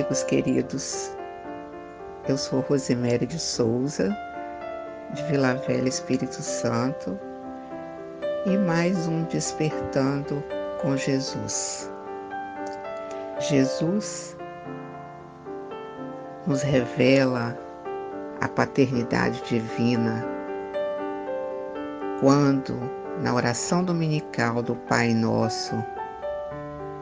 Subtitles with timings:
[0.00, 1.14] Amigos queridos,
[2.26, 4.08] eu sou Rosemary de Souza,
[5.12, 7.20] de Vila Velha, Espírito Santo,
[8.46, 10.42] e mais um Despertando
[10.80, 11.92] com Jesus.
[13.40, 14.34] Jesus
[16.46, 17.54] nos revela
[18.40, 20.24] a paternidade divina
[22.22, 22.74] quando,
[23.20, 25.74] na oração dominical do Pai Nosso,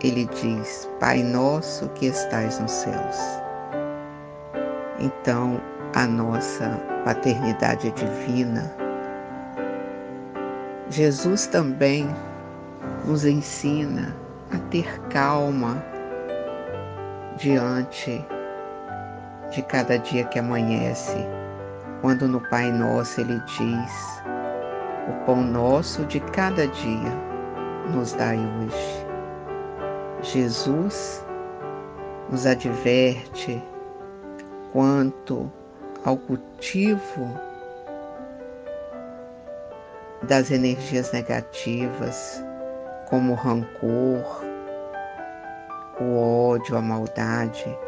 [0.03, 3.19] ele diz: Pai nosso que estais nos céus.
[5.01, 5.61] Então,
[5.95, 6.71] a nossa
[7.05, 8.71] paternidade é divina.
[10.91, 12.09] Jesus também
[13.05, 14.15] nos ensina
[14.53, 15.83] a ter calma
[17.37, 18.25] diante
[19.51, 21.17] de cada dia que amanhece,
[22.01, 24.23] quando no Pai Nosso ele diz:
[25.09, 27.13] O pão nosso de cada dia
[27.93, 29.08] nos dai hoje.
[30.23, 31.25] Jesus
[32.31, 33.63] nos adverte
[34.73, 35.51] quanto
[36.05, 37.33] ao cultivo
[40.23, 42.43] das energias negativas,
[43.09, 44.45] como o rancor,
[46.01, 46.19] o
[46.51, 47.79] ódio, a maldade.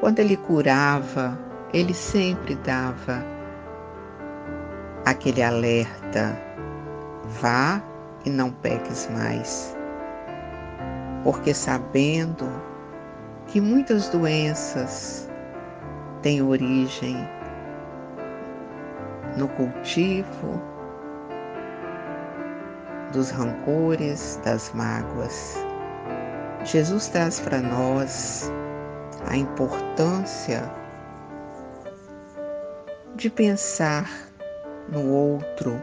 [0.00, 1.38] Quando ele curava,
[1.72, 3.24] ele sempre dava
[5.06, 6.38] aquele alerta:
[7.40, 7.82] vá
[8.26, 9.81] e não peques mais
[11.22, 12.48] porque sabendo
[13.46, 15.28] que muitas doenças
[16.22, 17.16] têm origem
[19.36, 20.60] no cultivo
[23.12, 25.56] dos rancores, das mágoas.
[26.64, 28.50] Jesus traz para nós
[29.28, 30.62] a importância
[33.14, 34.10] de pensar
[34.88, 35.80] no outro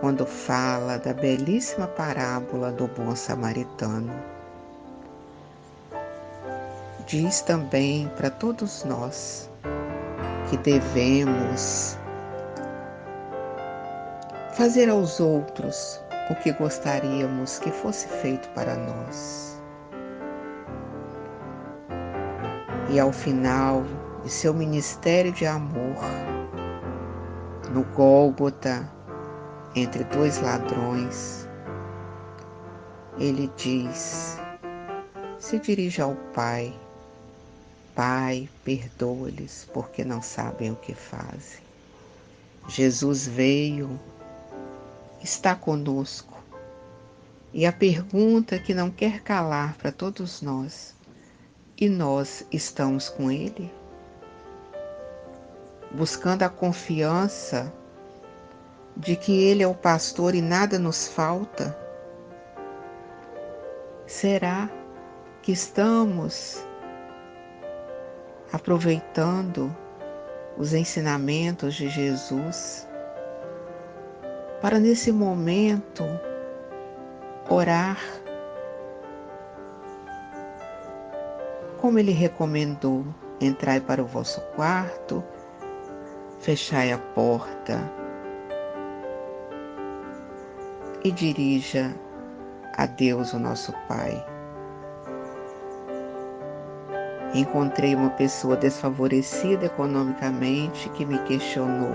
[0.00, 4.35] quando fala da belíssima parábola do bom samaritano
[7.06, 9.48] diz também para todos nós
[10.50, 11.96] que devemos
[14.54, 16.00] fazer aos outros
[16.30, 19.62] o que gostaríamos que fosse feito para nós.
[22.90, 23.84] E ao final
[24.24, 25.96] de seu ministério de amor,
[27.72, 28.90] no Gólgota,
[29.76, 31.48] entre dois ladrões,
[33.18, 34.38] ele diz:
[35.38, 36.74] se dirige ao Pai
[37.96, 41.64] Pai, perdoa-lhes, porque não sabem o que fazem.
[42.68, 43.98] Jesus veio,
[45.22, 46.36] está conosco.
[47.54, 50.94] E a pergunta que não quer calar para todos nós:
[51.74, 53.72] e nós estamos com Ele?
[55.90, 57.72] Buscando a confiança
[58.94, 61.74] de que Ele é o pastor e nada nos falta?
[64.06, 64.68] Será
[65.42, 66.62] que estamos
[68.52, 69.74] aproveitando
[70.56, 72.86] os ensinamentos de Jesus
[74.60, 76.04] para nesse momento
[77.48, 77.98] orar
[81.78, 83.06] como ele recomendou:
[83.40, 85.22] entrai para o vosso quarto,
[86.40, 87.78] fechai a porta
[91.04, 91.94] e dirija
[92.76, 94.35] a Deus, o nosso Pai.
[97.36, 101.92] Encontrei uma pessoa desfavorecida economicamente que me questionou: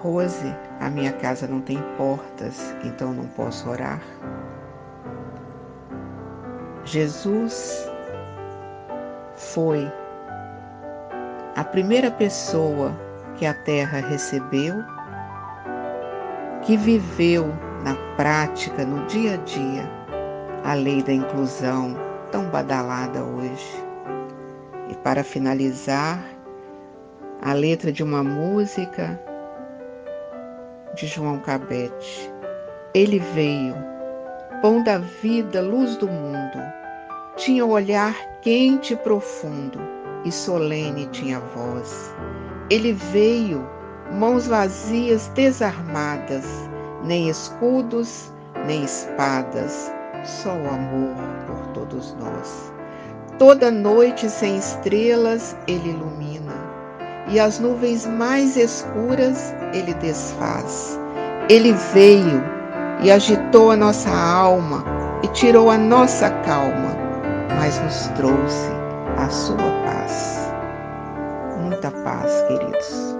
[0.00, 4.00] Rose, a minha casa não tem portas, então não posso orar.
[6.84, 7.90] Jesus
[9.34, 9.90] foi
[11.56, 12.96] a primeira pessoa
[13.34, 14.76] que a terra recebeu,
[16.62, 17.48] que viveu
[17.82, 19.90] na prática, no dia a dia,
[20.62, 21.96] a lei da inclusão
[22.30, 23.87] tão badalada hoje.
[24.88, 26.24] E para finalizar,
[27.42, 29.18] a letra de uma música
[30.94, 32.32] de João Cabete.
[32.94, 33.74] Ele veio,
[34.60, 36.58] pão da vida, luz do mundo.
[37.36, 39.78] Tinha o olhar quente e profundo,
[40.24, 42.12] e solene tinha voz.
[42.70, 43.64] Ele veio,
[44.12, 46.44] mãos vazias, desarmadas,
[47.04, 48.32] nem escudos,
[48.66, 49.92] nem espadas,
[50.24, 51.14] só o amor
[51.46, 52.77] por todos nós.
[53.38, 56.54] Toda noite sem estrelas ele ilumina,
[57.28, 60.98] e as nuvens mais escuras ele desfaz.
[61.48, 62.42] Ele veio
[63.00, 64.84] e agitou a nossa alma
[65.22, 66.96] e tirou a nossa calma,
[67.56, 68.70] mas nos trouxe
[69.16, 70.52] a sua paz.
[71.62, 73.18] Muita paz, queridos.